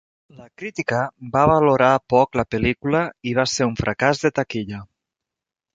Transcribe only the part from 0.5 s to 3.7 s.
crítica va valorar poc la pel·lícula i va